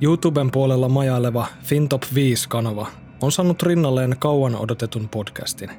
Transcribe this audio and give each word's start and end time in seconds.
YouTuben 0.00 0.50
puolella 0.50 0.88
majaileva 0.88 1.46
FinTop 1.62 2.02
5-kanava 2.02 2.86
on 3.22 3.32
saanut 3.32 3.62
rinnalleen 3.62 4.16
kauan 4.18 4.56
odotetun 4.56 5.08
podcastin. 5.08 5.70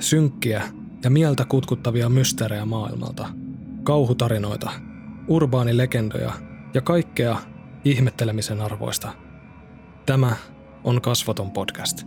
Synkkiä 0.00 0.62
ja 1.04 1.10
mieltä 1.10 1.44
kutkuttavia 1.44 2.08
mysteerejä 2.08 2.64
maailmalta, 2.64 3.28
kauhutarinoita, 3.82 4.70
urbaanilegendoja 5.28 6.32
ja 6.74 6.80
kaikkea 6.80 7.36
ihmettelemisen 7.84 8.60
arvoista. 8.60 9.12
Tämä 10.06 10.36
on 10.84 11.00
Kasvoton 11.00 11.50
podcast. 11.50 12.06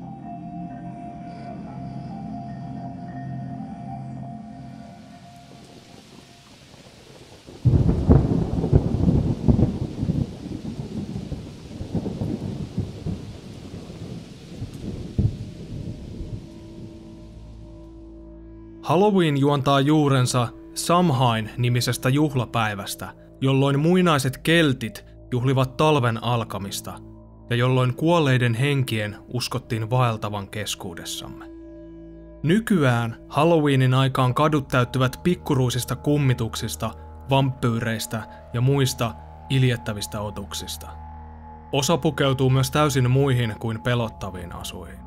Halloween 18.96 19.38
juontaa 19.38 19.80
juurensa 19.80 20.48
Samhain 20.74 21.50
nimisestä 21.58 22.10
juhlapäivästä, 22.10 23.14
jolloin 23.42 23.80
muinaiset 23.80 24.38
keltit 24.38 25.06
juhlivat 25.32 25.78
talven 25.78 26.24
alkamista 26.24 26.94
ja 27.50 27.56
jolloin 27.56 27.96
kuolleiden 27.96 28.54
henkien 28.54 29.16
uskottiin 29.34 29.90
vaeltavan 29.90 30.48
keskuudessamme. 30.50 31.46
Nykyään 32.44 33.18
Halloweenin 33.30 33.94
aikaan 33.94 34.34
kadut 34.34 34.68
täyttyvät 34.68 35.20
pikkuruisista 35.24 35.96
kummituksista, 35.96 36.92
vampyyreistä 37.30 38.24
ja 38.54 38.62
muista 38.62 39.14
iljettävistä 39.50 40.22
otuksista. 40.22 40.88
Osa 41.72 41.98
pukeutuu 41.98 42.50
myös 42.50 42.72
täysin 42.72 43.12
muihin 43.12 43.56
kuin 43.60 43.82
pelottaviin 43.82 44.56
asuihin. 44.56 45.05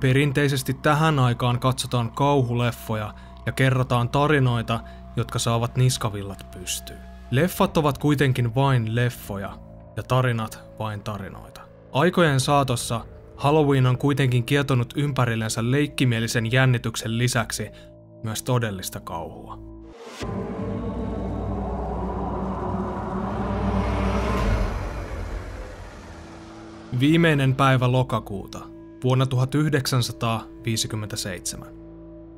Perinteisesti 0.00 0.74
tähän 0.74 1.18
aikaan 1.18 1.60
katsotaan 1.60 2.12
kauhuleffoja 2.12 3.14
ja 3.46 3.52
kerrotaan 3.52 4.08
tarinoita, 4.08 4.80
jotka 5.16 5.38
saavat 5.38 5.76
niskavillat 5.76 6.46
pystyyn. 6.50 6.98
Leffat 7.30 7.76
ovat 7.76 7.98
kuitenkin 7.98 8.54
vain 8.54 8.94
leffoja 8.94 9.58
ja 9.96 10.02
tarinat 10.02 10.64
vain 10.78 11.02
tarinoita. 11.02 11.60
Aikojen 11.92 12.40
saatossa 12.40 13.00
Halloween 13.36 13.86
on 13.86 13.98
kuitenkin 13.98 14.44
kietonut 14.44 14.92
ympärillensä 14.96 15.70
leikkimielisen 15.70 16.52
jännityksen 16.52 17.18
lisäksi 17.18 17.68
myös 18.22 18.42
todellista 18.42 19.00
kauhua. 19.00 19.58
Viimeinen 27.00 27.54
päivä 27.54 27.92
lokakuuta– 27.92 28.58
vuonna 29.06 29.26
1957. 29.26 31.68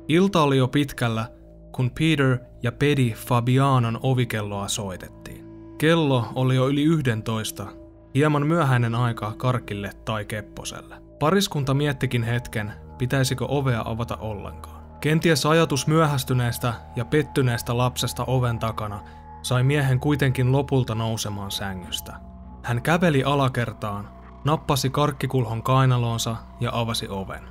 Ilta 0.07 0.41
oli 0.41 0.57
jo 0.57 0.67
pitkällä, 0.67 1.25
kun 1.71 1.91
Peter 1.91 2.37
ja 2.63 2.71
Pedi 2.71 3.13
Fabianon 3.13 3.99
ovikelloa 4.03 4.67
soitettiin. 4.67 5.45
Kello 5.77 6.27
oli 6.35 6.55
jo 6.55 6.67
yli 6.67 6.83
11, 6.83 7.67
hieman 8.15 8.47
myöhäinen 8.47 8.95
aika 8.95 9.33
Karkille 9.37 9.91
tai 10.05 10.25
Kepposelle. 10.25 10.95
Pariskunta 11.19 11.73
miettikin 11.73 12.23
hetken, 12.23 12.73
pitäisikö 12.97 13.45
ovea 13.47 13.81
avata 13.85 14.17
ollenkaan. 14.17 14.83
Kenties 15.01 15.45
ajatus 15.45 15.87
myöhästyneestä 15.87 16.73
ja 16.95 17.05
pettyneestä 17.05 17.77
lapsesta 17.77 18.23
oven 18.27 18.59
takana 18.59 18.99
sai 19.41 19.63
miehen 19.63 19.99
kuitenkin 19.99 20.51
lopulta 20.51 20.95
nousemaan 20.95 21.51
sängystä. 21.51 22.15
Hän 22.63 22.81
käveli 22.81 23.23
alakertaan 23.23 24.18
nappasi 24.43 24.89
karkkikulhon 24.89 25.63
kainaloonsa 25.63 26.35
ja 26.59 26.69
avasi 26.73 27.07
oven. 27.09 27.43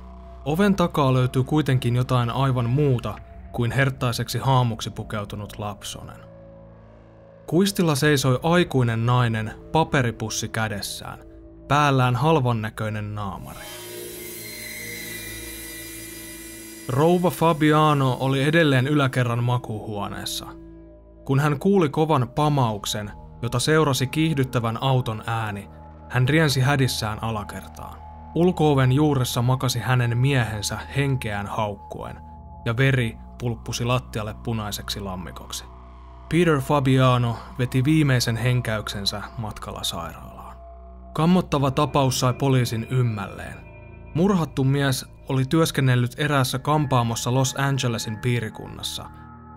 Oven 0.45 0.75
takaa 0.75 1.13
löytyy 1.13 1.43
kuitenkin 1.43 1.95
jotain 1.95 2.29
aivan 2.29 2.69
muuta 2.69 3.15
kuin 3.51 3.71
herttaiseksi 3.71 4.37
haamuksi 4.37 4.89
pukeutunut 4.89 5.59
lapsonen. 5.59 6.29
Kuistilla 7.47 7.95
seisoi 7.95 8.39
aikuinen 8.43 9.05
nainen 9.05 9.53
paperipussi 9.71 10.49
kädessään, 10.49 11.19
päällään 11.67 12.15
halvan 12.15 12.61
näköinen 12.61 13.15
naamari. 13.15 13.65
Rouva 16.87 17.29
Fabiano 17.29 18.17
oli 18.19 18.43
edelleen 18.43 18.87
yläkerran 18.87 19.43
makuuhuoneessa. 19.43 20.45
Kun 21.25 21.39
hän 21.39 21.59
kuuli 21.59 21.89
kovan 21.89 22.29
pamauksen, 22.35 23.11
jota 23.41 23.59
seurasi 23.59 24.07
kiihdyttävän 24.07 24.83
auton 24.83 25.23
ääni, 25.27 25.69
hän 26.09 26.29
riensi 26.29 26.61
hädissään 26.61 27.23
alakertaan. 27.23 27.97
Ulkooven 28.35 28.91
juuressa 28.91 29.41
makasi 29.41 29.79
hänen 29.79 30.17
miehensä 30.17 30.79
henkeään 30.95 31.47
haukkuen, 31.47 32.19
ja 32.65 32.77
veri 32.77 33.17
pulppusi 33.39 33.85
lattialle 33.85 34.35
punaiseksi 34.43 34.99
lammikoksi. 34.99 35.65
Peter 36.29 36.61
Fabiano 36.61 37.37
veti 37.59 37.83
viimeisen 37.83 38.37
henkäyksensä 38.37 39.21
matkalla 39.37 39.83
sairaalaan. 39.83 40.57
Kammottava 41.13 41.71
tapaus 41.71 42.19
sai 42.19 42.33
poliisin 42.33 42.87
ymmälleen. 42.89 43.57
Murhattu 44.13 44.63
mies 44.63 45.05
oli 45.29 45.45
työskennellyt 45.45 46.15
eräässä 46.17 46.59
kampaamossa 46.59 47.33
Los 47.33 47.55
Angelesin 47.57 48.17
piirikunnassa, 48.17 49.05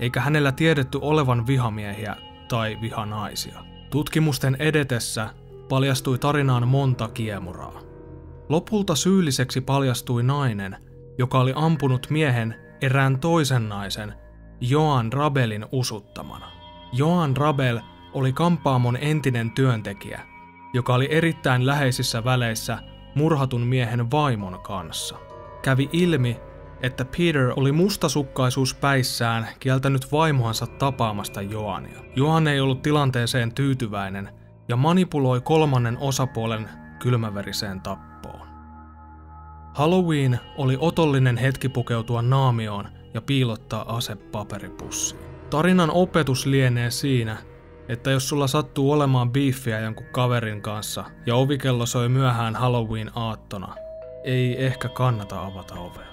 eikä 0.01 0.21
hänellä 0.21 0.53
tiedetty 0.53 0.99
olevan 1.03 1.47
vihamiehiä 1.47 2.17
tai 2.49 2.79
vihanaisia. 2.81 3.65
Tutkimusten 3.91 4.57
edetessä 4.59 5.31
paljastui 5.73 6.19
tarinaan 6.19 6.69
monta 6.69 7.09
kiemuraa. 7.09 7.81
Lopulta 8.49 8.95
syylliseksi 8.95 9.61
paljastui 9.61 10.23
nainen, 10.23 10.77
joka 11.19 11.41
oli 11.41 11.53
ampunut 11.57 12.07
miehen 12.11 12.55
erään 12.81 13.19
toisen 13.19 13.69
naisen, 13.69 14.15
Joan 14.61 15.13
Rabelin 15.13 15.67
usuttamana. 15.73 16.47
Joan 16.93 17.37
Rabel 17.37 17.81
oli 18.13 18.33
kampaamon 18.33 18.97
entinen 18.97 19.51
työntekijä, 19.51 20.21
joka 20.75 20.95
oli 20.95 21.09
erittäin 21.11 21.67
läheisissä 21.67 22.25
väleissä 22.25 22.79
murhatun 23.15 23.63
miehen 23.63 24.11
vaimon 24.11 24.61
kanssa. 24.61 25.17
Kävi 25.63 25.89
ilmi, 25.93 26.41
että 26.83 27.05
Peter 27.05 27.53
oli 27.57 27.73
mustasukkaisuus 27.73 28.75
päissään 28.75 29.49
kieltänyt 29.61 30.13
vaimoansa 30.13 30.67
tapaamasta 30.67 31.43
Joania. 31.43 32.01
Joan 32.17 32.49
ei 32.49 32.61
ollut 32.61 32.83
tilanteeseen 32.83 33.55
tyytyväinen– 33.55 34.29
ja 34.69 34.77
manipuloi 34.77 35.41
kolmannen 35.41 35.99
osapuolen 35.99 36.69
kylmäveriseen 36.99 37.81
tappoon. 37.81 38.47
Halloween 39.75 40.41
oli 40.59 40.77
otollinen 40.81 41.37
hetki 41.37 41.69
pukeutua 41.69 42.23
naamioon 42.23 42.89
ja 43.15 43.23
piilottaa 43.23 43.97
ase 43.97 44.17
paperipussiin. 44.17 45.21
Tarinan 45.51 45.91
opetus 45.91 46.47
lienee 46.47 46.91
siinä, 46.91 47.37
että 47.89 48.11
jos 48.11 48.29
sulla 48.29 48.47
sattuu 48.47 48.93
olemaan 48.93 49.33
biiffiä 49.33 49.81
jonkun 49.81 50.07
kaverin 50.13 50.63
kanssa 50.63 51.05
ja 51.27 51.35
ovikello 51.35 51.87
soi 51.87 52.09
myöhään 52.09 52.57
Halloween-aattona, 52.57 53.75
ei 54.25 54.65
ehkä 54.65 54.89
kannata 54.89 55.45
avata 55.45 55.75
ovea. 55.75 56.12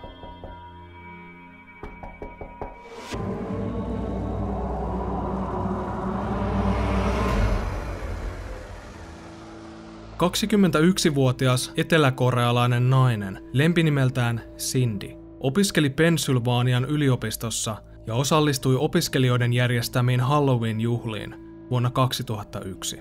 21-vuotias 10.20 11.74
eteläkorealainen 11.78 12.90
nainen, 12.90 13.42
lempinimeltään 13.54 14.42
Cindy, 14.58 15.10
opiskeli 15.40 15.90
Pennsylvanian 15.90 16.86
yliopistossa 16.86 17.76
ja 18.08 18.16
osallistui 18.16 18.76
opiskelijoiden 18.76 19.54
järjestämiin 19.54 20.22
Halloween-juhliin 20.22 21.36
vuonna 21.70 21.90
2001. 21.92 23.00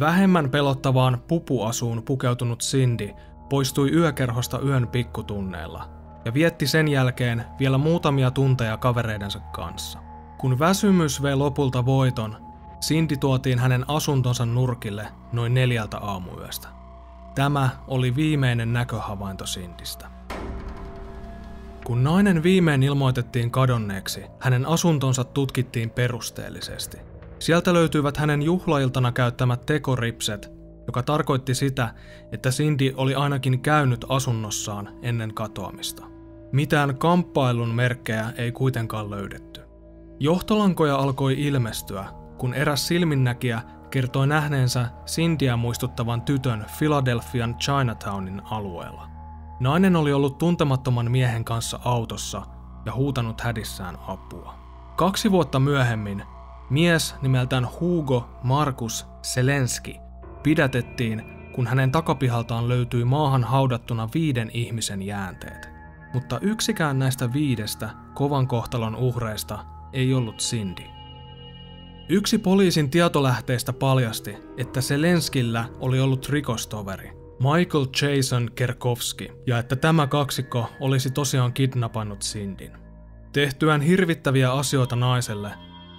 Vähemmän 0.00 0.50
pelottavaan 0.50 1.22
pupuasuun 1.28 2.02
pukeutunut 2.02 2.60
Cindy 2.60 3.10
poistui 3.48 3.90
yökerhosta 3.90 4.60
yön 4.60 4.88
pikkutunneilla 4.88 5.88
ja 6.24 6.34
vietti 6.34 6.66
sen 6.66 6.88
jälkeen 6.88 7.44
vielä 7.58 7.78
muutamia 7.78 8.30
tunteja 8.30 8.76
kavereidensa 8.76 9.40
kanssa. 9.40 9.98
Kun 10.38 10.58
väsymys 10.58 11.22
vei 11.22 11.34
lopulta 11.34 11.86
voiton, 11.86 12.36
Cindy 12.82 13.16
tuotiin 13.16 13.58
hänen 13.58 13.84
asuntonsa 13.88 14.46
nurkille 14.46 15.06
noin 15.32 15.54
neljältä 15.54 15.98
aamuyöstä. 15.98 16.68
Tämä 17.34 17.70
oli 17.88 18.16
viimeinen 18.16 18.72
näköhavainto 18.72 19.46
Sindistä. 19.46 20.06
Kun 21.84 22.04
nainen 22.04 22.42
viimein 22.42 22.82
ilmoitettiin 22.82 23.50
kadonneeksi, 23.50 24.24
hänen 24.38 24.66
asuntonsa 24.66 25.24
tutkittiin 25.24 25.90
perusteellisesti. 25.90 26.96
Sieltä 27.38 27.74
löytyivät 27.74 28.16
hänen 28.16 28.42
juhlailtana 28.42 29.12
käyttämät 29.12 29.66
tekoripset, 29.66 30.50
joka 30.86 31.02
tarkoitti 31.02 31.54
sitä, 31.54 31.94
että 32.32 32.50
Cindy 32.50 32.92
oli 32.96 33.14
ainakin 33.14 33.60
käynyt 33.60 34.04
asunnossaan 34.08 34.88
ennen 35.02 35.34
katoamista. 35.34 36.04
Mitään 36.52 36.98
kamppailun 36.98 37.74
merkkejä 37.74 38.32
ei 38.36 38.52
kuitenkaan 38.52 39.10
löydetty. 39.10 39.60
Johtolankoja 40.20 40.96
alkoi 40.96 41.46
ilmestyä, 41.46 42.21
kun 42.42 42.54
eräs 42.54 42.86
silminnäkijä 42.86 43.62
kertoi 43.90 44.26
nähneensä 44.26 44.88
Cindyä 45.06 45.56
muistuttavan 45.56 46.22
tytön 46.22 46.66
Philadelphian 46.78 47.54
Chinatownin 47.54 48.42
alueella. 48.44 49.08
Nainen 49.60 49.96
oli 49.96 50.12
ollut 50.12 50.38
tuntemattoman 50.38 51.10
miehen 51.10 51.44
kanssa 51.44 51.80
autossa 51.84 52.42
ja 52.86 52.92
huutanut 52.92 53.40
hädissään 53.40 53.98
apua. 54.08 54.54
Kaksi 54.96 55.30
vuotta 55.30 55.60
myöhemmin 55.60 56.22
mies 56.70 57.14
nimeltään 57.22 57.68
Hugo 57.80 58.28
Markus 58.42 59.06
Selenski 59.22 60.00
pidätettiin, 60.42 61.22
kun 61.54 61.66
hänen 61.66 61.92
takapihaltaan 61.92 62.68
löytyi 62.68 63.04
maahan 63.04 63.44
haudattuna 63.44 64.08
viiden 64.14 64.50
ihmisen 64.54 65.02
jäänteet. 65.02 65.68
Mutta 66.14 66.38
yksikään 66.38 66.98
näistä 66.98 67.32
viidestä 67.32 67.90
kovan 68.14 68.46
kohtalon 68.46 68.96
uhreista 68.96 69.58
ei 69.92 70.14
ollut 70.14 70.36
Cindy. 70.36 71.01
Yksi 72.08 72.38
poliisin 72.38 72.90
tietolähteistä 72.90 73.72
paljasti, 73.72 74.36
että 74.56 74.80
Selenskillä 74.80 75.64
oli 75.80 76.00
ollut 76.00 76.28
rikostoveri, 76.28 77.10
Michael 77.38 77.86
Jason 78.02 78.50
Kerkowski, 78.54 79.32
ja 79.46 79.58
että 79.58 79.76
tämä 79.76 80.06
kaksikko 80.06 80.70
olisi 80.80 81.10
tosiaan 81.10 81.52
kidnappannut 81.52 82.20
Cindin. 82.20 82.72
Tehtyään 83.32 83.80
hirvittäviä 83.80 84.52
asioita 84.52 84.96
naiselle, 84.96 85.50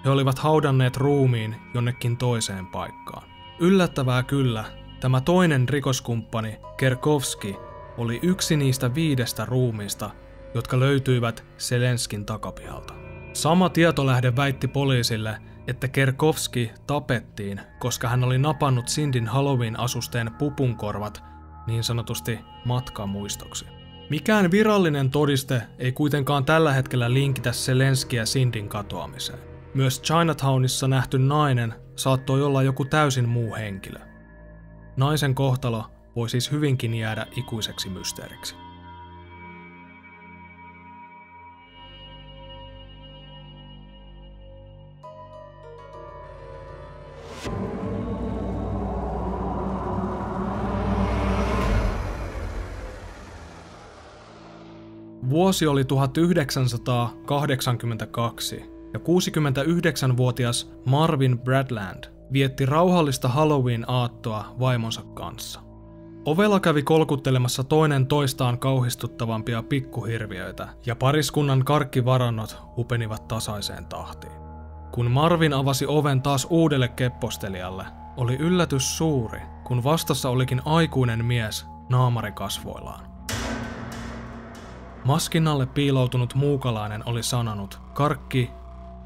he 0.05 0.09
olivat 0.09 0.39
haudanneet 0.39 0.97
ruumiin 0.97 1.55
jonnekin 1.73 2.17
toiseen 2.17 2.67
paikkaan. 2.67 3.27
Yllättävää 3.59 4.23
kyllä, 4.23 4.65
tämä 4.99 5.21
toinen 5.21 5.69
rikoskumppani, 5.69 6.59
Kerkowski, 6.77 7.55
oli 7.97 8.19
yksi 8.23 8.57
niistä 8.57 8.95
viidestä 8.95 9.45
ruumiista, 9.45 10.09
jotka 10.53 10.79
löytyivät 10.79 11.45
Selenskin 11.57 12.25
takapihalta. 12.25 12.93
Sama 13.33 13.69
tietolähde 13.69 14.35
väitti 14.35 14.67
poliisille, 14.67 15.37
että 15.67 15.87
Kerkovski 15.87 16.71
tapettiin, 16.87 17.61
koska 17.79 18.07
hän 18.09 18.23
oli 18.23 18.37
napannut 18.37 18.87
Sindin 18.87 19.27
Halloween-asusteen 19.27 20.31
pupunkorvat 20.39 21.23
niin 21.67 21.83
sanotusti 21.83 22.39
matkamuistoksi. 22.65 23.65
Mikään 24.09 24.51
virallinen 24.51 25.09
todiste 25.09 25.61
ei 25.79 25.91
kuitenkaan 25.91 26.45
tällä 26.45 26.73
hetkellä 26.73 27.13
linkitä 27.13 27.51
Selenskiä 27.51 28.25
Sindin 28.25 28.69
katoamiseen. 28.69 29.39
Myös 29.73 30.01
Chinatownissa 30.01 30.87
nähty 30.87 31.19
nainen 31.19 31.73
saattoi 31.95 32.43
olla 32.43 32.63
joku 32.63 32.85
täysin 32.85 33.29
muu 33.29 33.55
henkilö. 33.55 33.99
Naisen 34.97 35.35
kohtalo 35.35 35.85
voi 36.15 36.29
siis 36.29 36.51
hyvinkin 36.51 36.93
jäädä 36.93 37.27
ikuiseksi 37.37 37.89
mysteeriksi. 37.89 38.62
Vuosi 55.33 55.67
oli 55.67 55.85
1982 55.85 58.65
ja 58.93 58.99
69-vuotias 58.99 60.73
Marvin 60.85 61.39
Bradland 61.39 62.03
vietti 62.33 62.65
rauhallista 62.65 63.27
Halloween-aattoa 63.27 64.55
vaimonsa 64.59 65.01
kanssa. 65.01 65.59
Ovella 66.25 66.59
kävi 66.59 66.83
kolkuttelemassa 66.83 67.63
toinen 67.63 68.07
toistaan 68.07 68.59
kauhistuttavampia 68.59 69.63
pikkuhirviöitä 69.63 70.67
ja 70.85 70.95
pariskunnan 70.95 71.65
karkkivarannot 71.65 72.57
hupenivat 72.77 73.27
tasaiseen 73.27 73.85
tahtiin. 73.85 74.33
Kun 74.91 75.11
Marvin 75.11 75.53
avasi 75.53 75.85
oven 75.87 76.21
taas 76.21 76.47
uudelle 76.49 76.87
keppostelijalle, 76.87 77.85
oli 78.17 78.35
yllätys 78.35 78.97
suuri, 78.97 79.41
kun 79.63 79.83
vastassa 79.83 80.29
olikin 80.29 80.61
aikuinen 80.65 81.25
mies 81.25 81.65
naamarikasvoillaan. 81.89 83.12
Maskin 85.05 85.47
alle 85.47 85.65
piiloutunut 85.65 86.35
muukalainen 86.35 87.03
oli 87.05 87.23
sanonut, 87.23 87.81
karkki 87.93 88.51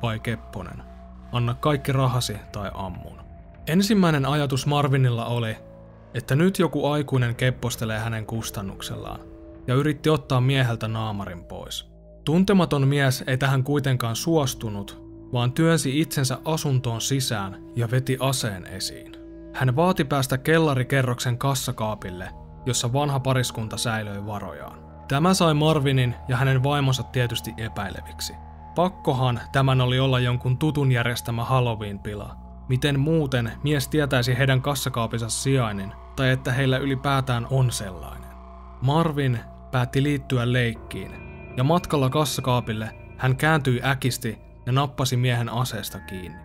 vai 0.01 0.19
kepponen, 0.19 0.83
anna 1.31 1.53
kaikki 1.53 1.91
rahasi 1.91 2.38
tai 2.51 2.71
ammun. 2.73 3.17
Ensimmäinen 3.67 4.25
ajatus 4.25 4.65
Marvinilla 4.65 5.25
oli, 5.25 5.57
että 6.13 6.35
nyt 6.35 6.59
joku 6.59 6.88
aikuinen 6.88 7.35
keppostelee 7.35 7.99
hänen 7.99 8.25
kustannuksellaan, 8.25 9.19
ja 9.67 9.75
yritti 9.75 10.09
ottaa 10.09 10.41
mieheltä 10.41 10.88
naamarin 10.88 11.44
pois. 11.44 11.91
Tuntematon 12.25 12.88
mies 12.88 13.23
ei 13.27 13.38
tähän 13.38 13.63
kuitenkaan 13.63 14.15
suostunut, 14.15 15.03
vaan 15.33 15.51
työnsi 15.51 15.99
itsensä 15.99 16.38
asuntoon 16.45 17.01
sisään 17.01 17.63
ja 17.75 17.91
veti 17.91 18.17
aseen 18.19 18.65
esiin. 18.65 19.11
Hän 19.53 19.75
vaati 19.75 20.03
päästä 20.03 20.38
kellarikerroksen 20.38 21.38
kassakaapille, 21.38 22.29
jossa 22.65 22.94
vanha 22.94 23.19
pariskunta 23.19 23.77
säilöi 23.77 24.25
varojaan. 24.25 24.87
Tämä 25.07 25.33
sai 25.33 25.54
Marvinin 25.54 26.15
ja 26.27 26.38
hänen 26.38 26.63
vaimonsa 26.63 27.04
tietysti 27.04 27.54
epäileviksi. 27.57 28.33
Pakkohan 28.75 29.42
tämän 29.51 29.81
oli 29.81 30.00
olla 30.00 30.19
jonkun 30.19 30.57
tutun 30.57 30.92
järjestämä 30.92 31.44
Halloween-pila. 31.44 32.36
Miten 32.69 33.00
muuten 33.00 33.51
mies 33.63 33.88
tietäisi 33.88 34.38
heidän 34.38 34.62
kassakaapinsa 34.62 35.30
sijainnin, 35.30 35.94
tai 36.15 36.30
että 36.30 36.51
heillä 36.51 36.77
ylipäätään 36.77 37.48
on 37.50 37.71
sellainen. 37.71 38.30
Marvin 38.81 39.39
päätti 39.71 40.04
liittyä 40.04 40.54
leikkiin, 40.54 41.12
ja 41.57 41.63
matkalla 41.63 42.09
kassakaapille 42.09 42.95
hän 43.18 43.38
kääntyi 43.38 43.81
äkisti 43.83 44.38
ja 44.65 44.71
nappasi 44.71 45.18
miehen 45.18 45.50
aseesta 45.50 46.00
kiinni. 46.00 46.39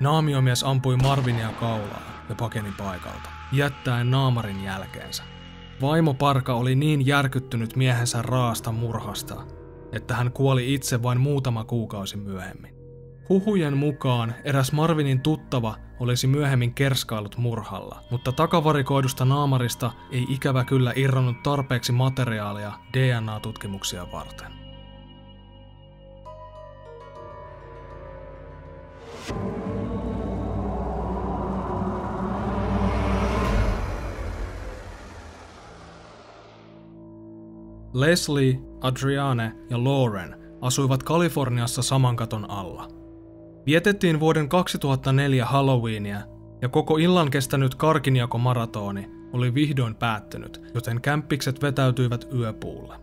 Naamiomies 0.00 0.64
ampui 0.64 0.96
Marvinia 0.96 1.48
kaulaa 1.60 2.02
ja 2.28 2.34
pakeni 2.34 2.72
paikalta, 2.78 3.30
jättäen 3.52 4.10
naamarin 4.10 4.64
jälkeensä. 4.64 5.37
Vaimo 5.82 6.14
Parka 6.14 6.54
oli 6.54 6.74
niin 6.74 7.06
järkyttynyt 7.06 7.76
miehensä 7.76 8.22
raasta 8.22 8.72
murhasta, 8.72 9.42
että 9.92 10.14
hän 10.14 10.32
kuoli 10.32 10.74
itse 10.74 11.02
vain 11.02 11.20
muutama 11.20 11.64
kuukausi 11.64 12.16
myöhemmin. 12.16 12.74
Huhujen 13.28 13.76
mukaan 13.76 14.34
eräs 14.44 14.72
Marvinin 14.72 15.20
tuttava 15.20 15.76
olisi 16.00 16.26
myöhemmin 16.26 16.74
kerskaillut 16.74 17.36
murhalla, 17.36 18.02
mutta 18.10 18.32
takavarikoidusta 18.32 19.24
naamarista 19.24 19.92
ei 20.10 20.26
ikävä 20.28 20.64
kyllä 20.64 20.92
irronnut 20.96 21.42
tarpeeksi 21.42 21.92
materiaalia 21.92 22.72
DNA-tutkimuksia 22.92 24.06
varten. 24.12 24.52
Leslie, 37.92 38.60
Adriane 38.80 39.52
ja 39.70 39.84
Lauren 39.84 40.36
asuivat 40.60 41.02
Kaliforniassa 41.02 41.82
saman 41.82 42.16
katon 42.16 42.50
alla. 42.50 42.88
Vietettiin 43.66 44.20
vuoden 44.20 44.48
2004 44.48 45.44
Halloweenia 45.44 46.20
ja 46.62 46.68
koko 46.68 46.96
illan 46.96 47.30
kestänyt 47.30 47.74
karkinjakomaratoni 47.74 49.10
oli 49.32 49.54
vihdoin 49.54 49.94
päättynyt, 49.94 50.62
joten 50.74 51.00
kämppikset 51.00 51.62
vetäytyivät 51.62 52.28
yöpuulle. 52.34 52.96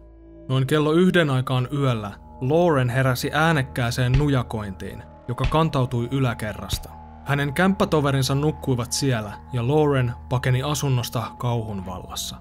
Noin 0.50 0.68
kello 0.68 0.92
yhden 0.92 1.30
aikaan 1.30 1.68
yöllä 1.74 2.12
Lauren 2.42 2.89
heräsi 2.89 3.30
äänekkääseen 3.34 4.12
nujakointiin, 4.12 5.04
joka 5.27 5.46
kantautui 5.50 6.08
yläkerrasta. 6.12 6.89
Hänen 7.25 7.54
kämppätoverinsa 7.54 8.36
nukkuivat 8.36 8.92
siellä 8.92 9.34
ja 9.54 9.68
Lauren 9.68 10.13
pakeni 10.30 10.63
asunnosta 10.63 11.24
kauhun 11.38 11.86
vallassa. 11.86 12.36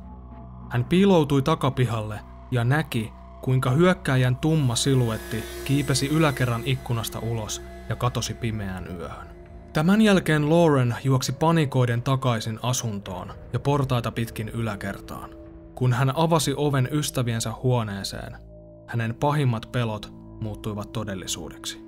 Hän 0.70 0.84
piiloutui 0.84 1.42
takapihalle 1.42 2.20
ja 2.54 2.64
näki, 2.64 3.12
kuinka 3.42 3.70
hyökkääjän 3.70 4.36
tumma 4.36 4.76
siluetti 4.76 5.44
kiipesi 5.64 6.06
yläkerran 6.06 6.62
ikkunasta 6.64 7.18
ulos 7.18 7.62
ja 7.88 7.96
katosi 7.96 8.34
pimeään 8.34 8.96
yöhön. 8.98 9.26
Tämän 9.72 10.00
jälkeen 10.00 10.50
Lauren 10.50 10.96
juoksi 11.04 11.32
panikoiden 11.32 12.02
takaisin 12.02 12.58
asuntoon 12.62 13.32
ja 13.52 13.58
portaita 13.58 14.12
pitkin 14.12 14.48
yläkertaan. 14.48 15.30
Kun 15.74 15.92
hän 15.92 16.12
avasi 16.16 16.54
oven 16.56 16.88
ystäviensä 16.92 17.52
huoneeseen, 17.62 18.36
hänen 18.86 19.14
pahimmat 19.14 19.72
pelot 19.72 20.12
muuttuivat 20.40 20.92
todellisuudeksi. 20.92 21.84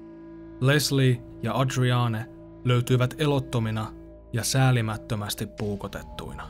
Leslie 0.60 1.22
ja 1.42 1.54
Adriane 1.54 2.26
löytyivät 2.64 3.14
elottomina 3.18 3.86
ja 4.32 4.44
säälimättömästi 4.44 5.46
puukotettuina. 5.46 6.48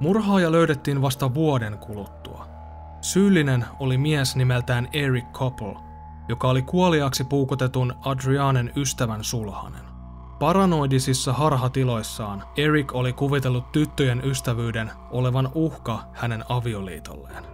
Murhaaja 0.00 0.52
löydettiin 0.52 1.02
vasta 1.02 1.34
vuoden 1.34 1.78
kuluttua. 1.78 2.57
Syyllinen 3.00 3.64
oli 3.78 3.98
mies 3.98 4.36
nimeltään 4.36 4.88
Eric 4.92 5.24
Koppel, 5.32 5.74
joka 6.28 6.48
oli 6.48 6.62
kuoliaksi 6.62 7.24
puukotetun 7.24 7.94
Adrianen 8.04 8.72
ystävän 8.76 9.24
sulhanen. 9.24 9.88
Paranoidisissa 10.38 11.32
harhatiloissaan 11.32 12.44
Eric 12.56 12.94
oli 12.94 13.12
kuvitellut 13.12 13.72
tyttöjen 13.72 14.22
ystävyyden 14.24 14.90
olevan 15.10 15.48
uhka 15.54 16.00
hänen 16.12 16.44
avioliitolleen. 16.48 17.44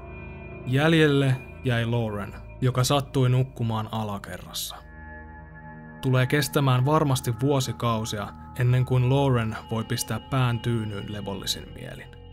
Jäljelle 0.66 1.36
jäi 1.64 1.86
Lauren, 1.86 2.34
joka 2.60 2.84
sattui 2.84 3.28
nukkumaan 3.28 3.88
alakerrassa. 3.92 4.76
Tulee 6.02 6.26
kestämään 6.26 6.86
varmasti 6.86 7.34
vuosikausia, 7.40 8.28
ennen 8.58 8.84
kuin 8.84 9.10
Lauren 9.10 9.56
voi 9.70 9.84
pistää 9.84 10.20
pään 10.20 10.60
tyynyyn 10.60 11.12
levollisin 11.12 11.68
mielin. 11.74 12.23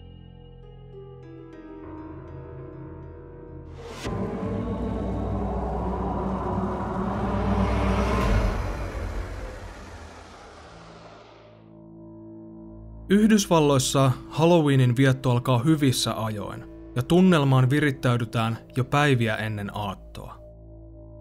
Yhdysvalloissa 13.09 14.11
Halloweenin 14.29 14.97
vietto 14.97 15.31
alkaa 15.31 15.59
hyvissä 15.59 16.23
ajoin, 16.23 16.63
ja 16.95 17.03
tunnelmaan 17.03 17.69
virittäydytään 17.69 18.57
jo 18.75 18.83
päiviä 18.83 19.35
ennen 19.35 19.77
aattoa. 19.77 20.41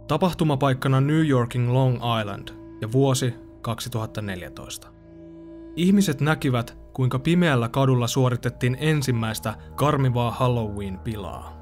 Tapahtumapaikkana 0.08 1.00
New 1.00 1.26
Yorkin 1.26 1.74
Long 1.74 1.94
Island 2.20 2.48
ja 2.80 2.92
vuosi 2.92 3.34
2014. 3.62 4.88
Ihmiset 5.76 6.20
näkivät, 6.20 6.78
kuinka 6.92 7.18
pimeällä 7.18 7.68
kadulla 7.68 8.06
suoritettiin 8.06 8.76
ensimmäistä 8.80 9.54
karmivaa 9.74 10.30
Halloween-pilaa. 10.30 11.52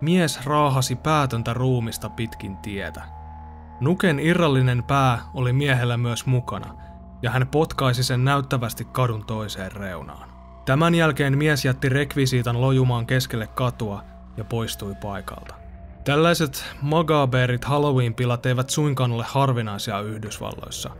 Mies 0.00 0.46
raahasi 0.46 0.96
päätöntä 0.96 1.54
ruumista 1.54 2.08
pitkin 2.08 2.56
tietä. 2.56 3.02
Nuken 3.80 4.20
irrallinen 4.20 4.84
pää 4.84 5.18
oli 5.34 5.52
miehellä 5.52 5.96
myös 5.96 6.26
mukana– 6.26 6.74
ja 7.22 7.30
hän 7.30 7.48
potkaisi 7.48 8.04
sen 8.04 8.24
näyttävästi 8.24 8.84
kadun 8.84 9.24
toiseen 9.24 9.72
reunaan. 9.72 10.30
Tämän 10.64 10.94
jälkeen 10.94 11.38
mies 11.38 11.64
jätti 11.64 11.88
rekvisiitan 11.88 12.60
lojumaan 12.60 13.06
keskelle 13.06 13.46
katua 13.46 14.02
ja 14.36 14.44
poistui 14.44 14.94
paikalta. 15.02 15.54
Tällaiset 16.04 16.64
magaberit 16.82 17.64
Halloween-pilat 17.64 18.46
eivät 18.46 18.70
suinkaan 18.70 19.12
ole 19.12 19.24
harvinaisia 19.28 20.00
Yhdysvalloissa, 20.00 20.90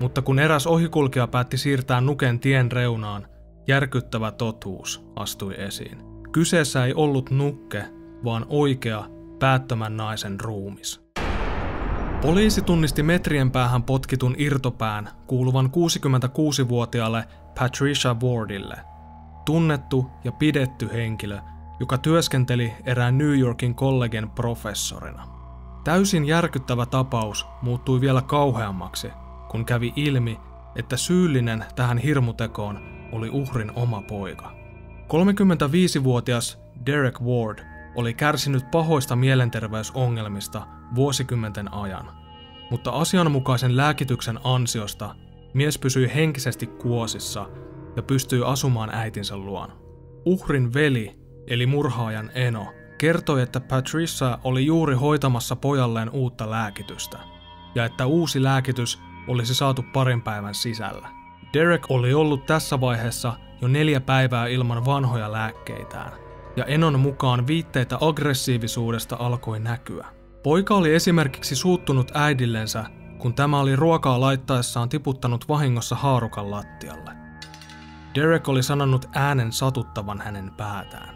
mutta 0.00 0.22
kun 0.22 0.38
eräs 0.38 0.66
ohikulkija 0.66 1.26
päätti 1.26 1.56
siirtää 1.56 2.00
nuken 2.00 2.40
tien 2.40 2.72
reunaan, 2.72 3.26
järkyttävä 3.66 4.32
totuus 4.32 5.04
astui 5.16 5.54
esiin. 5.58 6.02
Kyseessä 6.32 6.84
ei 6.84 6.94
ollut 6.94 7.30
nukke, 7.30 7.84
vaan 8.24 8.46
oikea, 8.48 9.04
päättömän 9.38 9.96
naisen 9.96 10.40
ruumis. 10.40 10.99
Poliisi 12.22 12.62
tunnisti 12.62 13.02
metrien 13.02 13.50
päähän 13.50 13.82
potkitun 13.82 14.34
irtopään 14.38 15.08
kuuluvan 15.26 15.66
66-vuotiaalle 15.66 17.24
Patricia 17.58 18.16
Wardille, 18.22 18.76
tunnettu 19.44 20.10
ja 20.24 20.32
pidetty 20.32 20.90
henkilö, 20.92 21.38
joka 21.80 21.98
työskenteli 21.98 22.72
erään 22.84 23.18
New 23.18 23.38
Yorkin 23.38 23.74
kollegen 23.74 24.30
professorina. 24.30 25.28
Täysin 25.84 26.24
järkyttävä 26.24 26.86
tapaus 26.86 27.46
muuttui 27.62 28.00
vielä 28.00 28.22
kauheammaksi, 28.22 29.08
kun 29.50 29.64
kävi 29.64 29.92
ilmi, 29.96 30.40
että 30.76 30.96
syyllinen 30.96 31.64
tähän 31.76 31.98
hirmutekoon 31.98 32.80
oli 33.12 33.30
uhrin 33.30 33.72
oma 33.74 34.02
poika. 34.02 34.50
35-vuotias 35.02 36.58
Derek 36.86 37.20
Ward 37.20 37.58
oli 37.94 38.14
kärsinyt 38.14 38.70
pahoista 38.70 39.16
mielenterveysongelmista 39.16 40.79
vuosikymmenten 40.94 41.74
ajan. 41.74 42.10
Mutta 42.70 42.90
asianmukaisen 42.90 43.76
lääkityksen 43.76 44.40
ansiosta 44.44 45.14
mies 45.54 45.78
pysyi 45.78 46.10
henkisesti 46.14 46.66
kuosissa 46.66 47.48
ja 47.96 48.02
pystyi 48.02 48.42
asumaan 48.44 48.94
äitinsä 48.94 49.36
luona. 49.36 49.76
Uhrin 50.24 50.74
veli, 50.74 51.18
eli 51.46 51.66
murhaajan 51.66 52.30
Eno, 52.34 52.66
kertoi, 52.98 53.42
että 53.42 53.60
Patricia 53.60 54.38
oli 54.44 54.66
juuri 54.66 54.94
hoitamassa 54.94 55.56
pojalleen 55.56 56.10
uutta 56.10 56.50
lääkitystä, 56.50 57.18
ja 57.74 57.84
että 57.84 58.06
uusi 58.06 58.42
lääkitys 58.42 59.00
olisi 59.28 59.54
saatu 59.54 59.84
parin 59.92 60.22
päivän 60.22 60.54
sisällä. 60.54 61.08
Derek 61.52 61.90
oli 61.90 62.14
ollut 62.14 62.46
tässä 62.46 62.80
vaiheessa 62.80 63.32
jo 63.60 63.68
neljä 63.68 64.00
päivää 64.00 64.46
ilman 64.46 64.84
vanhoja 64.84 65.32
lääkkeitään, 65.32 66.12
ja 66.56 66.64
Enon 66.64 67.00
mukaan 67.00 67.46
viitteitä 67.46 67.98
aggressiivisuudesta 68.00 69.16
alkoi 69.18 69.60
näkyä. 69.60 70.19
Poika 70.42 70.74
oli 70.74 70.94
esimerkiksi 70.94 71.56
suuttunut 71.56 72.10
äidillensä, 72.14 72.84
kun 73.18 73.34
tämä 73.34 73.60
oli 73.60 73.76
ruokaa 73.76 74.20
laittaessaan 74.20 74.88
tiputtanut 74.88 75.48
vahingossa 75.48 75.96
haarukan 75.96 76.50
lattialle. 76.50 77.10
Derek 78.14 78.48
oli 78.48 78.62
sanonut 78.62 79.06
äänen 79.14 79.52
satuttavan 79.52 80.20
hänen 80.20 80.50
päätään. 80.56 81.14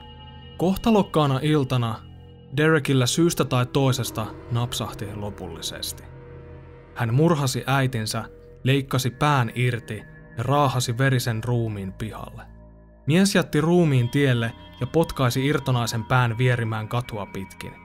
Kohtalokkaana 0.56 1.38
iltana 1.42 1.94
Derekillä 2.56 3.06
syystä 3.06 3.44
tai 3.44 3.66
toisesta 3.66 4.26
napsahti 4.50 5.14
lopullisesti. 5.14 6.02
Hän 6.94 7.14
murhasi 7.14 7.64
äitinsä, 7.66 8.24
leikkasi 8.64 9.10
pään 9.10 9.52
irti 9.54 10.02
ja 10.36 10.42
raahasi 10.42 10.98
verisen 10.98 11.44
ruumiin 11.44 11.92
pihalle. 11.92 12.42
Mies 13.06 13.34
jätti 13.34 13.60
ruumiin 13.60 14.08
tielle 14.08 14.52
ja 14.80 14.86
potkaisi 14.86 15.46
irtonaisen 15.46 16.04
pään 16.04 16.38
vierimään 16.38 16.88
katua 16.88 17.26
pitkin. 17.26 17.83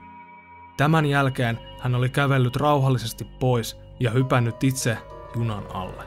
Tämän 0.80 1.06
jälkeen 1.06 1.58
hän 1.78 1.94
oli 1.94 2.08
kävellyt 2.08 2.56
rauhallisesti 2.56 3.26
pois 3.40 3.76
ja 4.00 4.10
hypännyt 4.10 4.64
itse 4.64 4.96
junan 5.36 5.64
alle. 5.74 6.04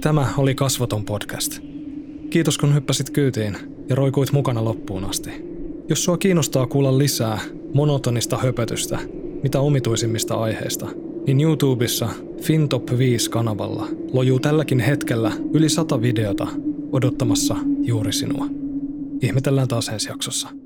Tämä 0.00 0.26
oli 0.36 0.54
Kasvoton 0.54 1.04
podcast. 1.04 1.58
Kiitos 2.30 2.58
kun 2.58 2.74
hyppäsit 2.74 3.10
kyytiin 3.10 3.56
ja 3.88 3.96
roikuit 3.96 4.32
mukana 4.32 4.64
loppuun 4.64 5.04
asti. 5.04 5.30
Jos 5.88 6.04
sua 6.04 6.18
kiinnostaa 6.18 6.66
kuulla 6.66 6.98
lisää 6.98 7.38
monotonista 7.74 8.38
höpötystä, 8.38 8.98
mitä 9.42 9.60
omituisimmista 9.60 10.34
aiheista, 10.34 10.86
niin 11.26 11.40
YouTubessa 11.40 12.08
FinTop 12.42 12.90
5-kanavalla 12.90 13.86
lojuu 14.12 14.40
tälläkin 14.40 14.80
hetkellä 14.80 15.32
yli 15.52 15.68
sata 15.68 16.02
videota 16.02 16.46
odottamassa 16.92 17.56
juuri 17.82 18.12
sinua. 18.12 18.46
Ihmetellään 19.22 19.68
taas 19.68 19.88
ensi 19.88 20.08
jaksossa. 20.08 20.65